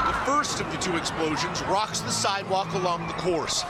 The 0.09 0.21
first 0.25 0.61
of 0.61 0.71
the 0.71 0.77
two 0.77 0.95
explosions 0.95 1.61
rocks 1.63 1.99
the 1.99 2.11
sidewalk 2.11 2.73
along 2.73 3.07
the 3.07 3.13
course. 3.13 3.63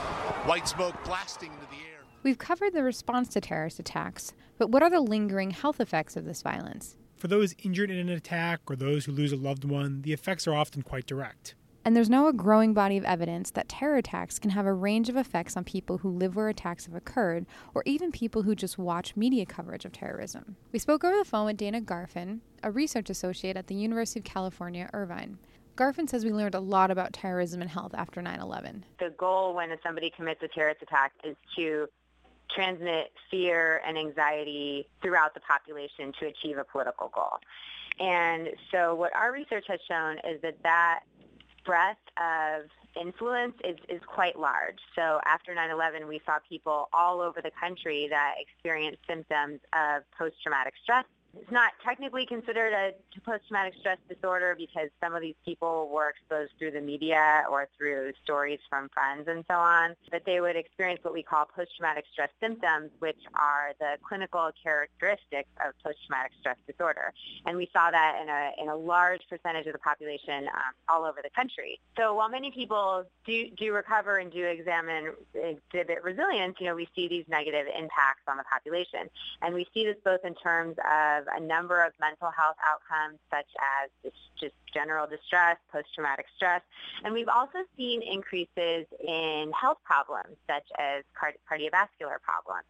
White 0.44 0.68
smoke 0.68 1.02
blasting 1.04 1.52
into 1.52 1.66
the 1.66 1.76
air. 1.76 2.00
We've 2.22 2.38
covered 2.38 2.72
the 2.72 2.82
response 2.82 3.28
to 3.30 3.40
terrorist 3.40 3.80
attacks, 3.80 4.32
but 4.58 4.70
what 4.70 4.82
are 4.82 4.90
the 4.90 5.00
lingering 5.00 5.50
health 5.50 5.80
effects 5.80 6.16
of 6.16 6.24
this 6.24 6.42
violence? 6.42 6.96
For 7.16 7.28
those 7.28 7.54
injured 7.62 7.90
in 7.90 7.98
an 7.98 8.08
attack 8.08 8.60
or 8.68 8.76
those 8.76 9.04
who 9.04 9.12
lose 9.12 9.32
a 9.32 9.36
loved 9.36 9.64
one, 9.64 10.02
the 10.02 10.12
effects 10.12 10.46
are 10.46 10.54
often 10.54 10.82
quite 10.82 11.06
direct. 11.06 11.54
And 11.84 11.96
there's 11.96 12.10
now 12.10 12.28
a 12.28 12.32
growing 12.32 12.74
body 12.74 12.98
of 12.98 13.04
evidence 13.04 13.50
that 13.52 13.68
terror 13.68 13.96
attacks 13.96 14.38
can 14.38 14.50
have 14.50 14.66
a 14.66 14.72
range 14.72 15.08
of 15.08 15.16
effects 15.16 15.56
on 15.56 15.64
people 15.64 15.98
who 15.98 16.10
live 16.10 16.36
where 16.36 16.48
attacks 16.48 16.84
have 16.84 16.94
occurred, 16.94 17.46
or 17.74 17.82
even 17.86 18.12
people 18.12 18.42
who 18.42 18.54
just 18.54 18.76
watch 18.76 19.16
media 19.16 19.46
coverage 19.46 19.86
of 19.86 19.92
terrorism. 19.92 20.56
We 20.72 20.78
spoke 20.78 21.04
over 21.04 21.16
the 21.16 21.24
phone 21.24 21.46
with 21.46 21.56
Dana 21.56 21.80
Garfin, 21.80 22.40
a 22.62 22.70
research 22.70 23.08
associate 23.08 23.56
at 23.56 23.66
the 23.66 23.74
University 23.74 24.20
of 24.20 24.24
California, 24.24 24.90
Irvine. 24.92 25.38
Garfin 25.76 26.08
says 26.08 26.24
we 26.24 26.32
learned 26.32 26.54
a 26.54 26.60
lot 26.60 26.90
about 26.90 27.14
terrorism 27.14 27.62
and 27.62 27.70
health 27.70 27.94
after 27.94 28.20
9-11. 28.20 28.82
The 28.98 29.14
goal 29.16 29.54
when 29.54 29.70
somebody 29.82 30.12
commits 30.14 30.42
a 30.42 30.48
terrorist 30.48 30.82
attack 30.82 31.12
is 31.24 31.36
to 31.56 31.86
transmit 32.54 33.12
fear 33.30 33.80
and 33.86 33.96
anxiety 33.96 34.86
throughout 35.00 35.32
the 35.32 35.40
population 35.40 36.12
to 36.20 36.26
achieve 36.26 36.58
a 36.58 36.64
political 36.64 37.10
goal. 37.14 37.38
And 37.98 38.48
so 38.72 38.94
what 38.94 39.14
our 39.14 39.32
research 39.32 39.64
has 39.68 39.78
shown 39.88 40.18
is 40.18 40.40
that 40.42 40.56
that 40.62 41.00
breadth 41.64 42.00
of 42.16 42.68
influence 43.00 43.54
is, 43.64 43.76
is 43.88 44.00
quite 44.06 44.38
large. 44.38 44.78
So 44.96 45.20
after 45.24 45.54
9-11, 45.54 46.08
we 46.08 46.20
saw 46.26 46.38
people 46.48 46.88
all 46.92 47.20
over 47.20 47.40
the 47.40 47.52
country 47.58 48.08
that 48.10 48.34
experienced 48.40 49.00
symptoms 49.08 49.60
of 49.72 50.02
post-traumatic 50.18 50.74
stress 50.82 51.04
It's 51.38 51.50
not 51.50 51.72
technically 51.84 52.26
considered 52.26 52.72
a 52.72 52.92
post-traumatic 53.20 53.74
stress 53.78 53.98
disorder 54.08 54.54
because 54.58 54.88
some 55.02 55.14
of 55.14 55.20
these 55.20 55.36
people 55.44 55.88
were 55.92 56.10
exposed 56.10 56.52
through 56.58 56.72
the 56.72 56.80
media 56.80 57.44
or 57.50 57.68
through 57.76 58.12
stories 58.24 58.58
from 58.68 58.88
friends 58.88 59.28
and 59.28 59.44
so 59.48 59.56
on, 59.56 59.94
but 60.10 60.22
they 60.26 60.40
would 60.40 60.56
experience 60.56 61.00
what 61.02 61.14
we 61.14 61.22
call 61.22 61.46
post-traumatic 61.54 62.04
stress 62.12 62.30
symptoms, 62.40 62.90
which 62.98 63.18
are 63.34 63.72
the 63.78 63.96
clinical 64.02 64.50
characteristics 64.62 65.48
of 65.64 65.74
post-traumatic 65.84 66.32
stress 66.40 66.56
disorder. 66.66 67.12
And 67.46 67.56
we 67.56 67.70
saw 67.72 67.90
that 67.90 68.18
in 68.22 68.28
a, 68.28 68.62
in 68.62 68.68
a 68.68 68.76
large 68.76 69.22
percentage 69.28 69.66
of 69.66 69.72
the 69.72 69.78
population 69.78 70.48
um, 70.48 70.72
all 70.88 71.04
over 71.04 71.20
the 71.22 71.30
country. 71.30 71.80
So 71.96 72.14
while 72.14 72.28
many 72.28 72.50
people 72.50 73.04
do, 73.24 73.50
do 73.56 73.72
recover 73.72 74.16
and 74.16 74.32
do 74.32 74.44
examine, 74.46 75.12
exhibit 75.34 76.02
resilience, 76.02 76.56
you 76.58 76.66
know, 76.66 76.74
we 76.74 76.88
see 76.94 77.08
these 77.08 77.24
negative 77.28 77.66
impacts 77.66 78.22
on 78.26 78.36
the 78.36 78.44
population. 78.44 79.08
And 79.42 79.54
we 79.54 79.66
see 79.72 79.84
this 79.84 79.96
both 80.04 80.24
in 80.24 80.34
terms 80.34 80.76
of 81.20 81.26
a 81.36 81.40
number 81.40 81.84
of 81.84 81.92
mental 82.00 82.30
health 82.30 82.56
outcomes 82.64 83.18
such 83.30 83.46
as 83.60 84.12
just 84.40 84.54
general 84.72 85.06
distress, 85.06 85.56
post-traumatic 85.72 86.26
stress. 86.36 86.62
And 87.04 87.12
we've 87.12 87.28
also 87.28 87.58
seen 87.76 88.02
increases 88.02 88.86
in 89.06 89.52
health 89.60 89.78
problems 89.84 90.36
such 90.48 90.66
as 90.78 91.04
card- 91.18 91.38
cardiovascular 91.50 92.20
problems, 92.22 92.66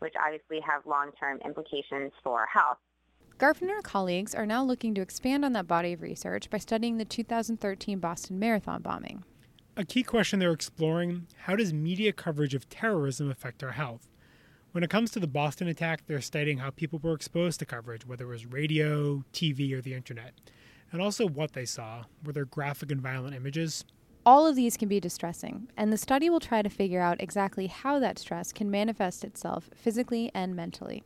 which 0.00 0.14
obviously 0.20 0.60
have 0.60 0.86
long-term 0.86 1.40
implications 1.44 2.12
for 2.22 2.46
health. 2.46 2.78
Garfin 3.38 3.68
her 3.68 3.82
colleagues 3.82 4.34
are 4.34 4.46
now 4.46 4.62
looking 4.62 4.94
to 4.94 5.00
expand 5.00 5.44
on 5.44 5.52
that 5.54 5.66
body 5.66 5.92
of 5.92 6.02
research 6.02 6.48
by 6.50 6.58
studying 6.58 6.98
the 6.98 7.04
2013 7.04 7.98
Boston 7.98 8.38
Marathon 8.38 8.80
bombing. 8.80 9.24
A 9.76 9.84
key 9.84 10.04
question 10.04 10.38
they're 10.38 10.52
exploring 10.52 11.26
how 11.42 11.56
does 11.56 11.72
media 11.72 12.12
coverage 12.12 12.54
of 12.54 12.68
terrorism 12.68 13.28
affect 13.28 13.64
our 13.64 13.72
health? 13.72 14.06
When 14.74 14.82
it 14.82 14.90
comes 14.90 15.12
to 15.12 15.20
the 15.20 15.28
Boston 15.28 15.68
attack, 15.68 16.04
they're 16.08 16.20
studying 16.20 16.58
how 16.58 16.70
people 16.70 16.98
were 17.00 17.14
exposed 17.14 17.60
to 17.60 17.64
coverage, 17.64 18.04
whether 18.08 18.24
it 18.24 18.30
was 18.30 18.46
radio, 18.46 19.22
TV, 19.32 19.72
or 19.72 19.80
the 19.80 19.94
internet, 19.94 20.34
and 20.90 21.00
also 21.00 21.28
what 21.28 21.52
they 21.52 21.64
saw. 21.64 22.06
Were 22.24 22.32
there 22.32 22.44
graphic 22.44 22.90
and 22.90 23.00
violent 23.00 23.36
images? 23.36 23.84
All 24.26 24.48
of 24.48 24.56
these 24.56 24.76
can 24.76 24.88
be 24.88 24.98
distressing, 24.98 25.68
and 25.76 25.92
the 25.92 25.96
study 25.96 26.28
will 26.28 26.40
try 26.40 26.60
to 26.60 26.68
figure 26.68 27.00
out 27.00 27.20
exactly 27.20 27.68
how 27.68 28.00
that 28.00 28.18
stress 28.18 28.52
can 28.52 28.68
manifest 28.68 29.22
itself 29.22 29.70
physically 29.76 30.32
and 30.34 30.56
mentally. 30.56 31.04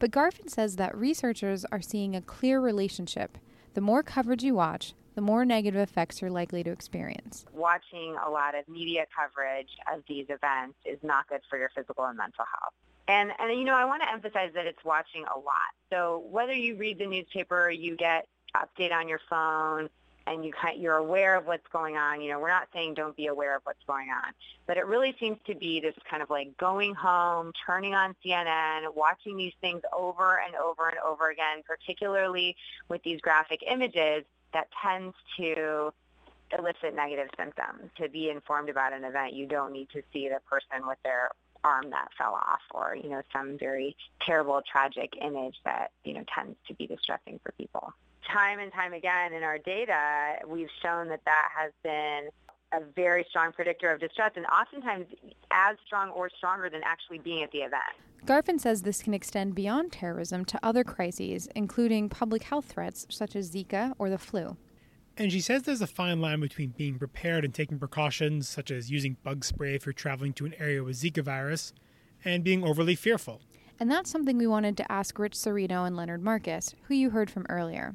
But 0.00 0.10
Garfin 0.10 0.50
says 0.50 0.74
that 0.74 0.96
researchers 0.96 1.64
are 1.66 1.80
seeing 1.80 2.16
a 2.16 2.20
clear 2.20 2.60
relationship. 2.60 3.38
The 3.74 3.80
more 3.80 4.02
coverage 4.02 4.42
you 4.42 4.56
watch, 4.56 4.94
the 5.14 5.20
more 5.20 5.44
negative 5.44 5.80
effects 5.80 6.20
you're 6.20 6.30
likely 6.32 6.64
to 6.64 6.72
experience. 6.72 7.46
Watching 7.52 8.16
a 8.26 8.28
lot 8.28 8.56
of 8.56 8.66
media 8.66 9.04
coverage 9.16 9.70
of 9.94 10.02
these 10.08 10.26
events 10.28 10.76
is 10.84 10.98
not 11.04 11.28
good 11.28 11.42
for 11.48 11.56
your 11.56 11.70
physical 11.72 12.04
and 12.04 12.18
mental 12.18 12.44
health. 12.60 12.74
And, 13.08 13.32
and 13.38 13.58
you 13.58 13.64
know, 13.64 13.74
I 13.74 13.84
want 13.84 14.02
to 14.02 14.12
emphasize 14.12 14.50
that 14.54 14.66
it's 14.66 14.84
watching 14.84 15.24
a 15.24 15.38
lot. 15.38 15.72
So 15.90 16.24
whether 16.30 16.52
you 16.52 16.76
read 16.76 16.98
the 16.98 17.06
newspaper, 17.06 17.70
you 17.70 17.96
get 17.96 18.26
update 18.54 18.92
on 18.92 19.08
your 19.08 19.20
phone, 19.30 19.88
and 20.26 20.44
you 20.44 20.52
you're 20.76 20.96
aware 20.96 21.36
of 21.36 21.46
what's 21.46 21.66
going 21.72 21.96
on. 21.96 22.20
You 22.20 22.30
know, 22.30 22.40
we're 22.40 22.48
not 22.48 22.68
saying 22.72 22.94
don't 22.94 23.16
be 23.16 23.26
aware 23.26 23.56
of 23.56 23.62
what's 23.64 23.82
going 23.86 24.08
on, 24.08 24.32
but 24.66 24.76
it 24.76 24.86
really 24.86 25.14
seems 25.20 25.38
to 25.46 25.54
be 25.54 25.80
this 25.80 25.94
kind 26.08 26.22
of 26.22 26.30
like 26.30 26.56
going 26.56 26.94
home, 26.94 27.52
turning 27.64 27.94
on 27.94 28.14
CNN, 28.24 28.94
watching 28.94 29.36
these 29.36 29.52
things 29.60 29.82
over 29.96 30.40
and 30.44 30.54
over 30.56 30.88
and 30.88 30.98
over 30.98 31.30
again, 31.30 31.62
particularly 31.64 32.56
with 32.88 33.02
these 33.02 33.20
graphic 33.20 33.62
images 33.70 34.24
that 34.52 34.68
tends 34.82 35.14
to 35.36 35.92
elicit 36.56 36.94
negative 36.94 37.28
symptoms. 37.36 37.90
To 37.98 38.08
be 38.08 38.30
informed 38.30 38.68
about 38.68 38.92
an 38.92 39.04
event, 39.04 39.34
you 39.34 39.46
don't 39.46 39.72
need 39.72 39.88
to 39.90 40.02
see 40.12 40.28
the 40.28 40.40
person 40.50 40.86
with 40.86 40.98
their 41.04 41.30
arm 41.66 41.90
that 41.90 42.08
fell 42.16 42.34
off 42.34 42.60
or, 42.70 42.96
you 42.96 43.10
know, 43.10 43.22
some 43.32 43.58
very 43.58 43.96
terrible, 44.24 44.62
tragic 44.70 45.12
image 45.20 45.56
that, 45.64 45.90
you 46.04 46.14
know, 46.14 46.24
tends 46.32 46.56
to 46.68 46.74
be 46.74 46.86
distressing 46.86 47.40
for 47.42 47.52
people. 47.52 47.92
Time 48.32 48.58
and 48.58 48.72
time 48.72 48.92
again 48.92 49.32
in 49.32 49.42
our 49.42 49.58
data, 49.58 50.36
we've 50.46 50.70
shown 50.82 51.08
that 51.08 51.20
that 51.24 51.48
has 51.56 51.72
been 51.82 52.28
a 52.72 52.80
very 52.94 53.24
strong 53.28 53.52
predictor 53.52 53.90
of 53.92 54.00
distress 54.00 54.32
and 54.36 54.46
oftentimes 54.46 55.06
as 55.50 55.76
strong 55.86 56.10
or 56.10 56.28
stronger 56.36 56.68
than 56.70 56.82
actually 56.84 57.18
being 57.18 57.42
at 57.42 57.50
the 57.52 57.58
event. 57.58 57.94
Garfin 58.24 58.60
says 58.60 58.82
this 58.82 59.02
can 59.02 59.14
extend 59.14 59.54
beyond 59.54 59.92
terrorism 59.92 60.44
to 60.46 60.58
other 60.62 60.82
crises, 60.82 61.48
including 61.54 62.08
public 62.08 62.42
health 62.42 62.66
threats 62.66 63.06
such 63.08 63.36
as 63.36 63.50
Zika 63.52 63.92
or 63.98 64.10
the 64.10 64.18
flu. 64.18 64.56
And 65.18 65.32
she 65.32 65.40
says 65.40 65.62
there's 65.62 65.80
a 65.80 65.86
fine 65.86 66.20
line 66.20 66.40
between 66.40 66.74
being 66.76 66.98
prepared 66.98 67.44
and 67.44 67.54
taking 67.54 67.78
precautions, 67.78 68.48
such 68.48 68.70
as 68.70 68.90
using 68.90 69.16
bug 69.22 69.44
spray 69.44 69.74
if 69.74 69.86
you're 69.86 69.94
traveling 69.94 70.34
to 70.34 70.44
an 70.44 70.54
area 70.58 70.84
with 70.84 70.96
Zika 70.96 71.22
virus, 71.24 71.72
and 72.24 72.44
being 72.44 72.62
overly 72.62 72.94
fearful. 72.94 73.40
And 73.80 73.90
that's 73.90 74.10
something 74.10 74.36
we 74.36 74.46
wanted 74.46 74.76
to 74.76 74.92
ask 74.92 75.18
Rich 75.18 75.34
Serino 75.34 75.86
and 75.86 75.96
Leonard 75.96 76.22
Marcus, 76.22 76.74
who 76.84 76.94
you 76.94 77.10
heard 77.10 77.30
from 77.30 77.46
earlier. 77.48 77.94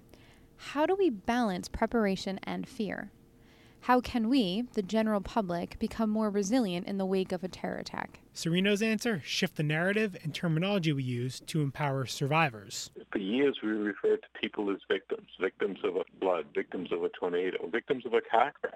How 0.58 0.86
do 0.86 0.96
we 0.96 1.10
balance 1.10 1.68
preparation 1.68 2.40
and 2.44 2.68
fear? 2.68 3.12
How 3.85 4.00
can 4.00 4.29
we, 4.29 4.65
the 4.73 4.83
general 4.83 5.21
public, 5.21 5.79
become 5.79 6.11
more 6.11 6.29
resilient 6.29 6.88
in 6.88 7.00
the 7.00 7.05
wake 7.05 7.31
of 7.31 7.43
a 7.43 7.47
terror 7.47 7.77
attack? 7.77 8.19
Serino's 8.35 8.83
answer 8.83 9.21
shift 9.25 9.55
the 9.55 9.63
narrative 9.63 10.15
and 10.23 10.35
terminology 10.35 10.93
we 10.93 11.01
use 11.01 11.39
to 11.47 11.61
empower 11.61 12.05
survivors. 12.05 12.91
For 13.11 13.17
years, 13.17 13.57
we 13.63 13.69
referred 13.69 14.21
to 14.21 14.39
people 14.39 14.69
as 14.69 14.77
victims 14.88 15.27
victims 15.39 15.79
of 15.83 15.95
a 15.95 16.03
flood, 16.19 16.45
victims 16.53 16.91
of 16.91 17.03
a 17.03 17.09
tornado, 17.09 17.67
victims 17.71 18.05
of 18.05 18.13
a 18.13 18.21
car 18.21 18.53
crash. 18.61 18.75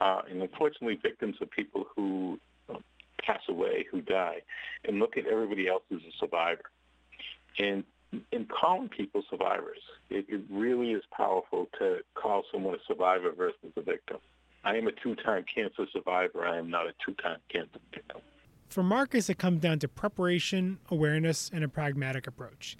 Uh, 0.00 0.22
and 0.28 0.42
unfortunately, 0.42 0.98
victims 1.00 1.36
of 1.40 1.48
people 1.52 1.86
who 1.94 2.40
uh, 2.68 2.74
pass 3.24 3.40
away, 3.48 3.86
who 3.88 4.00
die, 4.00 4.42
and 4.84 4.98
look 4.98 5.16
at 5.16 5.26
everybody 5.26 5.68
else 5.68 5.84
as 5.92 6.00
a 6.00 6.12
survivor. 6.18 6.64
And 7.60 7.84
in 8.32 8.46
calling 8.46 8.88
people 8.88 9.22
survivors, 9.30 9.78
it, 10.10 10.26
it 10.28 10.42
really 10.50 10.92
is 10.92 11.02
powerful 11.16 11.68
to 11.78 11.98
call 12.14 12.44
someone 12.52 12.74
a 12.74 12.78
survivor 12.86 13.32
versus 13.32 13.72
a 13.76 13.82
victim. 13.82 14.18
I 14.64 14.76
am 14.76 14.86
a 14.86 14.92
two-time 14.92 15.44
cancer 15.52 15.86
survivor. 15.92 16.46
I 16.46 16.58
am 16.58 16.70
not 16.70 16.86
a 16.86 16.92
two-time 17.04 17.38
cancer 17.52 17.78
victim. 17.92 18.20
For 18.68 18.82
Marcus, 18.82 19.28
it 19.28 19.38
comes 19.38 19.60
down 19.60 19.78
to 19.80 19.88
preparation, 19.88 20.78
awareness, 20.90 21.50
and 21.52 21.62
a 21.62 21.68
pragmatic 21.68 22.26
approach. 22.26 22.76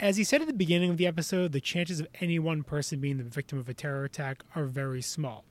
As 0.00 0.16
he 0.16 0.24
said 0.24 0.40
at 0.40 0.48
the 0.48 0.52
beginning 0.52 0.90
of 0.90 0.96
the 0.96 1.06
episode, 1.06 1.52
the 1.52 1.60
chances 1.60 2.00
of 2.00 2.08
any 2.20 2.38
one 2.38 2.64
person 2.64 3.00
being 3.00 3.18
the 3.18 3.24
victim 3.24 3.58
of 3.58 3.68
a 3.68 3.74
terror 3.74 4.04
attack 4.04 4.42
are 4.56 4.64
very 4.64 5.00
small. 5.00 5.44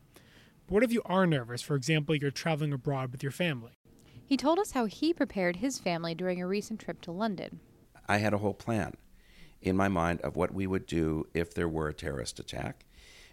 But 0.67 0.73
what 0.73 0.83
if 0.83 0.91
you 0.91 1.01
are 1.05 1.25
nervous? 1.25 1.61
For 1.61 1.75
example, 1.75 2.13
you're 2.15 2.29
traveling 2.29 2.73
abroad 2.73 3.11
with 3.11 3.23
your 3.23 3.31
family. 3.31 3.71
He 4.25 4.37
told 4.37 4.59
us 4.59 4.71
how 4.71 4.85
he 4.85 5.13
prepared 5.13 5.57
his 5.57 5.79
family 5.79 6.13
during 6.13 6.41
a 6.41 6.47
recent 6.47 6.79
trip 6.79 7.01
to 7.01 7.11
London. 7.11 7.61
I 8.07 8.17
had 8.17 8.33
a 8.33 8.37
whole 8.37 8.53
plan 8.53 8.93
in 9.63 9.75
my 9.77 9.87
mind 9.87 10.21
of 10.21 10.35
what 10.35 10.53
we 10.53 10.67
would 10.67 10.85
do 10.85 11.27
if 11.33 11.53
there 11.53 11.67
were 11.67 11.87
a 11.87 11.93
terrorist 11.93 12.39
attack. 12.39 12.85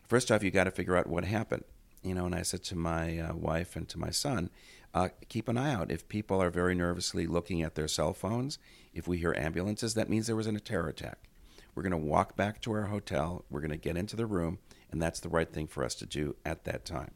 First 0.08 0.30
off, 0.30 0.42
you 0.42 0.50
got 0.50 0.64
to 0.64 0.70
figure 0.70 0.96
out 0.96 1.08
what 1.08 1.24
happened. 1.24 1.64
You 2.02 2.14
know, 2.14 2.24
and 2.24 2.34
I 2.34 2.42
said 2.42 2.64
to 2.64 2.76
my 2.76 3.18
uh, 3.18 3.34
wife 3.34 3.76
and 3.76 3.88
to 3.90 3.98
my 3.98 4.10
son, 4.10 4.48
uh, 4.94 5.08
keep 5.28 5.48
an 5.48 5.58
eye 5.58 5.74
out. 5.74 5.90
If 5.90 6.08
people 6.08 6.42
are 6.42 6.50
very 6.50 6.74
nervously 6.74 7.26
looking 7.26 7.62
at 7.62 7.74
their 7.74 7.88
cell 7.88 8.14
phones, 8.14 8.58
if 8.94 9.06
we 9.06 9.18
hear 9.18 9.34
ambulances, 9.34 9.94
that 9.94 10.08
means 10.08 10.26
there 10.26 10.36
was 10.36 10.46
a 10.46 10.58
terror 10.58 10.88
attack. 10.88 11.28
We're 11.74 11.82
going 11.82 11.90
to 11.92 11.96
walk 11.96 12.36
back 12.36 12.60
to 12.62 12.72
our 12.72 12.86
hotel. 12.86 13.44
We're 13.50 13.60
going 13.60 13.70
to 13.70 13.76
get 13.76 13.96
into 13.96 14.16
the 14.16 14.26
room, 14.26 14.58
and 14.90 15.00
that's 15.00 15.20
the 15.20 15.28
right 15.28 15.52
thing 15.52 15.66
for 15.66 15.84
us 15.84 15.94
to 15.96 16.06
do 16.06 16.36
at 16.44 16.64
that 16.64 16.84
time. 16.84 17.12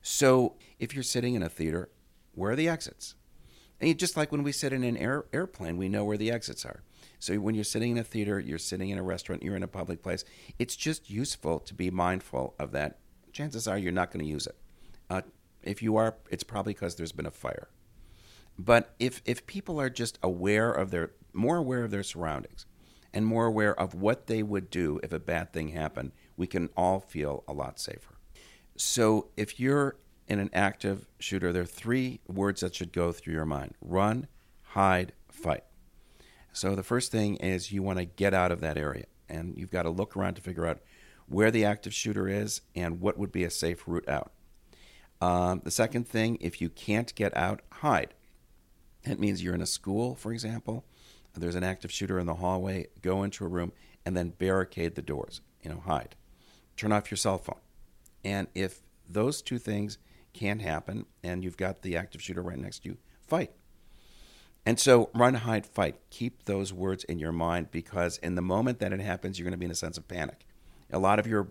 So, 0.00 0.54
if 0.78 0.94
you're 0.94 1.02
sitting 1.02 1.34
in 1.34 1.42
a 1.42 1.48
theater, 1.48 1.90
where 2.34 2.52
are 2.52 2.56
the 2.56 2.68
exits? 2.68 3.14
And 3.80 3.98
just 3.98 4.16
like 4.16 4.32
when 4.32 4.42
we 4.42 4.52
sit 4.52 4.72
in 4.72 4.84
an 4.84 4.96
air, 4.96 5.24
airplane, 5.32 5.76
we 5.76 5.88
know 5.88 6.04
where 6.04 6.16
the 6.16 6.30
exits 6.30 6.64
are. 6.64 6.82
So 7.24 7.36
when 7.36 7.54
you're 7.54 7.64
sitting 7.64 7.92
in 7.92 7.96
a 7.96 8.04
theater, 8.04 8.38
you're 8.38 8.58
sitting 8.58 8.90
in 8.90 8.98
a 8.98 9.02
restaurant, 9.02 9.42
you're 9.42 9.56
in 9.56 9.62
a 9.62 9.66
public 9.66 10.02
place, 10.02 10.26
it's 10.58 10.76
just 10.76 11.08
useful 11.08 11.58
to 11.60 11.72
be 11.72 11.90
mindful 11.90 12.54
of 12.58 12.72
that. 12.72 12.98
Chances 13.32 13.66
are 13.66 13.78
you're 13.78 13.92
not 13.92 14.12
going 14.12 14.22
to 14.22 14.30
use 14.30 14.46
it. 14.46 14.56
Uh, 15.08 15.22
if 15.62 15.82
you 15.82 15.96
are, 15.96 16.16
it's 16.28 16.44
probably 16.44 16.74
because 16.74 16.96
there's 16.96 17.12
been 17.12 17.24
a 17.24 17.30
fire. 17.30 17.68
But 18.58 18.94
if 18.98 19.22
if 19.24 19.46
people 19.46 19.80
are 19.80 19.88
just 19.88 20.18
aware 20.22 20.70
of 20.70 20.90
their 20.90 21.12
more 21.32 21.56
aware 21.56 21.82
of 21.82 21.90
their 21.90 22.02
surroundings 22.02 22.66
and 23.14 23.24
more 23.24 23.46
aware 23.46 23.74
of 23.80 23.94
what 23.94 24.26
they 24.26 24.42
would 24.42 24.68
do 24.68 25.00
if 25.02 25.10
a 25.10 25.18
bad 25.18 25.50
thing 25.50 25.68
happened, 25.68 26.12
we 26.36 26.46
can 26.46 26.68
all 26.76 27.00
feel 27.00 27.42
a 27.48 27.54
lot 27.54 27.80
safer. 27.80 28.18
So 28.76 29.28
if 29.34 29.58
you're 29.58 29.96
in 30.28 30.40
an 30.40 30.50
active 30.52 31.08
shooter, 31.18 31.54
there 31.54 31.62
are 31.62 31.66
three 31.84 32.20
words 32.28 32.60
that 32.60 32.74
should 32.74 32.92
go 32.92 33.12
through 33.12 33.32
your 33.32 33.46
mind: 33.46 33.72
run, 33.80 34.28
hide, 34.62 35.14
fight. 35.30 35.64
So 36.54 36.76
the 36.76 36.84
first 36.84 37.10
thing 37.10 37.36
is 37.36 37.72
you 37.72 37.82
want 37.82 37.98
to 37.98 38.04
get 38.04 38.32
out 38.32 38.52
of 38.52 38.60
that 38.60 38.78
area, 38.78 39.06
and 39.28 39.58
you've 39.58 39.72
got 39.72 39.82
to 39.82 39.90
look 39.90 40.16
around 40.16 40.34
to 40.34 40.40
figure 40.40 40.66
out 40.66 40.80
where 41.26 41.50
the 41.50 41.64
active 41.64 41.92
shooter 41.92 42.28
is 42.28 42.60
and 42.76 43.00
what 43.00 43.18
would 43.18 43.32
be 43.32 43.42
a 43.42 43.50
safe 43.50 43.82
route 43.86 44.08
out. 44.08 44.32
Um, 45.20 45.62
the 45.64 45.72
second 45.72 46.06
thing, 46.06 46.38
if 46.40 46.60
you 46.60 46.70
can't 46.70 47.12
get 47.16 47.36
out, 47.36 47.62
hide. 47.72 48.14
It 49.02 49.18
means 49.18 49.42
you're 49.42 49.54
in 49.54 49.60
a 49.62 49.66
school, 49.66 50.14
for 50.14 50.32
example. 50.32 50.84
There's 51.34 51.56
an 51.56 51.64
active 51.64 51.90
shooter 51.90 52.20
in 52.20 52.26
the 52.26 52.34
hallway. 52.34 52.86
Go 53.02 53.24
into 53.24 53.44
a 53.44 53.48
room 53.48 53.72
and 54.06 54.16
then 54.16 54.30
barricade 54.30 54.94
the 54.94 55.02
doors. 55.02 55.40
You 55.62 55.70
know, 55.70 55.80
hide. 55.80 56.14
Turn 56.76 56.92
off 56.92 57.10
your 57.10 57.16
cell 57.16 57.38
phone. 57.38 57.60
And 58.24 58.46
if 58.54 58.80
those 59.08 59.42
two 59.42 59.58
things 59.58 59.98
can't 60.32 60.62
happen, 60.62 61.06
and 61.24 61.42
you've 61.42 61.56
got 61.56 61.82
the 61.82 61.96
active 61.96 62.22
shooter 62.22 62.42
right 62.42 62.58
next 62.58 62.84
to 62.84 62.90
you, 62.90 62.98
fight. 63.26 63.50
And 64.66 64.80
so, 64.80 65.10
run, 65.14 65.34
hide, 65.34 65.66
fight. 65.66 65.96
Keep 66.10 66.44
those 66.44 66.72
words 66.72 67.04
in 67.04 67.18
your 67.18 67.32
mind 67.32 67.70
because 67.70 68.16
in 68.18 68.34
the 68.34 68.42
moment 68.42 68.78
that 68.78 68.92
it 68.92 69.00
happens, 69.00 69.38
you're 69.38 69.44
going 69.44 69.52
to 69.52 69.58
be 69.58 69.66
in 69.66 69.70
a 69.70 69.74
sense 69.74 69.98
of 69.98 70.08
panic. 70.08 70.46
A 70.90 70.98
lot 70.98 71.18
of 71.18 71.26
your 71.26 71.48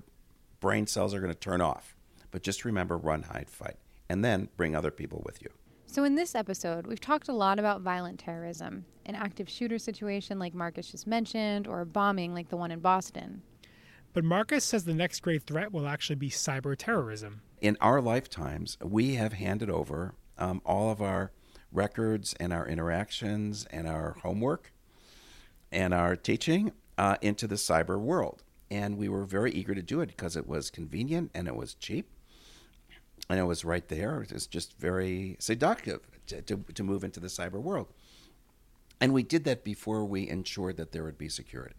brain 0.59 0.87
cells 0.87 1.13
are 1.13 1.19
going 1.19 1.33
to 1.33 1.39
turn 1.39 1.61
off. 1.61 1.95
But 2.31 2.41
just 2.41 2.65
remember 2.65 2.97
run, 2.97 3.23
hide, 3.23 3.49
fight. 3.49 3.77
And 4.09 4.25
then 4.25 4.49
bring 4.57 4.75
other 4.75 4.89
people 4.89 5.21
with 5.25 5.41
you. 5.41 5.49
So, 5.85 6.03
in 6.03 6.15
this 6.15 6.33
episode, 6.33 6.87
we've 6.87 6.99
talked 6.99 7.27
a 7.27 7.33
lot 7.33 7.59
about 7.59 7.81
violent 7.81 8.19
terrorism, 8.19 8.85
an 9.05 9.13
active 9.13 9.47
shooter 9.47 9.77
situation 9.77 10.39
like 10.39 10.55
Marcus 10.55 10.89
just 10.89 11.05
mentioned, 11.05 11.67
or 11.67 11.81
a 11.81 11.85
bombing 11.85 12.33
like 12.33 12.49
the 12.49 12.57
one 12.57 12.71
in 12.71 12.79
Boston. 12.79 13.43
But 14.13 14.23
Marcus 14.23 14.63
says 14.63 14.85
the 14.85 14.93
next 14.95 15.19
great 15.21 15.43
threat 15.43 15.71
will 15.71 15.87
actually 15.87 16.15
be 16.15 16.29
cyber 16.29 16.75
terrorism. 16.75 17.41
In 17.61 17.77
our 17.79 18.01
lifetimes, 18.01 18.77
we 18.83 19.15
have 19.15 19.33
handed 19.33 19.69
over 19.69 20.15
um, 20.37 20.61
all 20.65 20.89
of 20.89 21.01
our 21.01 21.31
records 21.73 22.33
and 22.39 22.53
our 22.53 22.67
interactions 22.67 23.65
and 23.71 23.87
our 23.87 24.17
homework 24.21 24.71
and 25.71 25.93
our 25.93 26.15
teaching 26.15 26.71
uh, 26.97 27.17
into 27.21 27.47
the 27.47 27.55
cyber 27.55 27.99
world. 27.99 28.43
And 28.69 28.97
we 28.97 29.09
were 29.09 29.25
very 29.25 29.51
eager 29.51 29.75
to 29.75 29.81
do 29.81 30.01
it 30.01 30.07
because 30.07 30.35
it 30.35 30.47
was 30.47 30.69
convenient 30.69 31.31
and 31.33 31.47
it 31.47 31.55
was 31.55 31.73
cheap 31.75 32.07
and 33.29 33.39
it 33.39 33.43
was 33.43 33.65
right 33.65 33.87
there. 33.87 34.21
It 34.21 34.33
was 34.33 34.47
just 34.47 34.77
very 34.77 35.35
seductive 35.39 36.01
to, 36.27 36.41
to, 36.41 36.57
to 36.73 36.83
move 36.83 37.03
into 37.03 37.19
the 37.19 37.27
cyber 37.27 37.61
world. 37.61 37.87
And 38.99 39.13
we 39.13 39.23
did 39.23 39.43
that 39.45 39.63
before 39.63 40.05
we 40.05 40.29
ensured 40.29 40.77
that 40.77 40.91
there 40.91 41.03
would 41.03 41.17
be 41.17 41.29
security. 41.29 41.75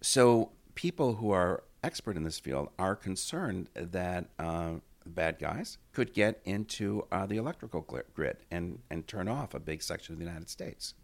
So 0.00 0.50
people 0.74 1.14
who 1.14 1.30
are 1.30 1.64
expert 1.82 2.16
in 2.16 2.24
this 2.24 2.38
field 2.38 2.68
are 2.78 2.94
concerned 2.94 3.68
that 3.74 4.26
uh, 4.38 4.74
bad 5.08 5.38
guys 5.38 5.78
could 5.92 6.12
get 6.12 6.40
into 6.44 7.06
uh, 7.10 7.26
the 7.26 7.36
electrical 7.36 7.80
grid 8.14 8.38
and, 8.50 8.80
and 8.90 9.06
turn 9.06 9.28
off 9.28 9.54
a 9.54 9.60
big 9.60 9.82
section 9.82 10.14
of 10.14 10.18
the 10.18 10.24
United 10.24 10.48
States 10.48 10.94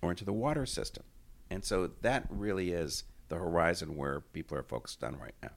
or 0.00 0.10
into 0.10 0.24
the 0.24 0.32
water 0.32 0.66
system. 0.66 1.04
And 1.50 1.64
so 1.64 1.90
that 2.00 2.26
really 2.30 2.70
is 2.70 3.04
the 3.28 3.36
horizon 3.36 3.96
where 3.96 4.20
people 4.20 4.56
are 4.56 4.62
focused 4.62 5.02
on 5.04 5.18
right 5.18 5.34
now. 5.42 5.50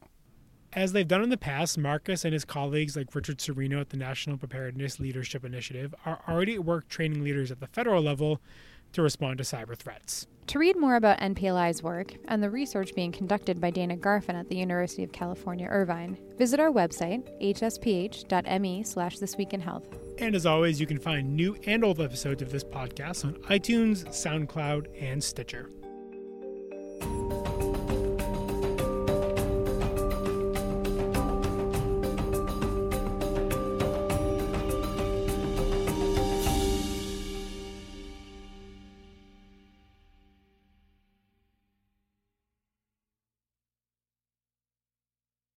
As 0.74 0.92
they've 0.92 1.08
done 1.08 1.24
in 1.24 1.30
the 1.30 1.38
past, 1.38 1.78
Marcus 1.78 2.26
and 2.26 2.34
his 2.34 2.44
colleagues 2.44 2.98
like 2.98 3.16
Richard 3.16 3.38
Serino 3.38 3.80
at 3.80 3.90
the 3.90 3.98
National 3.98 4.38
Preparedness 4.38 5.00
Leadership 5.00 5.46
Initiative 5.46 5.96
are 6.06 6.22
already 6.28 6.56
at 6.56 6.66
work 6.66 6.90
training 6.90 7.24
leaders 7.24 7.50
at 7.50 7.62
the 7.62 7.68
federal 7.68 8.04
level 8.04 8.42
to 8.92 9.02
respond 9.02 9.38
to 9.38 9.44
cyber 9.46 9.78
threats. 9.78 10.28
To 10.48 10.60
read 10.60 10.78
more 10.78 10.96
about 10.96 11.20
NPLI's 11.20 11.82
work 11.82 12.14
and 12.28 12.42
the 12.42 12.52
research 12.52 12.94
being 12.94 13.12
conducted 13.12 13.60
by 13.60 13.72
Dana 13.72 13.98
Garfin 13.98 14.36
at 14.36 14.48
the 14.48 14.56
University 14.56 15.04
of 15.04 15.12
California, 15.12 15.68
Irvine, 15.68 16.18
visit 16.38 16.60
our 16.60 16.70
website, 16.70 17.28
hsph.me 17.42 18.84
slash 18.84 19.18
This 19.18 19.38
Week 19.38 19.54
in 19.54 19.60
Health. 19.60 19.88
And 20.20 20.36
as 20.36 20.46
always, 20.46 20.80
you 20.80 20.86
can 20.86 21.00
find 21.00 21.36
new 21.36 21.58
and 21.66 21.84
old 21.84 22.00
episodes 22.00 22.44
of 22.44 22.52
this 22.52 22.64
podcast 22.64 23.26
on 23.26 23.34
iTunes, 23.50 24.06
SoundCloud, 24.10 24.88
and 25.02 25.22
Stitcher. 25.24 25.72